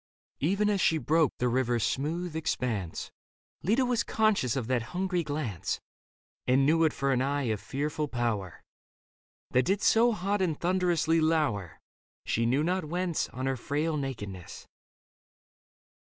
[0.39, 3.11] Even as she broke the river's smooth expanse,
[3.61, 5.79] Leda was conscious of that hungry glance.
[6.47, 8.63] And knew it for an eye of fearful power
[9.51, 11.79] That did so hot and thunderously lour,
[12.25, 14.65] She knew not whence, on her frail nakedness.